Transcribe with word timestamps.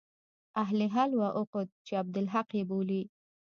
اهل 0.63 0.79
حل 0.93 1.11
و 1.19 1.23
عقد 1.39 1.67
چې 1.85 1.93
عبدالحق 2.01 2.47
يې 2.57 2.63
بولي. 2.69 3.01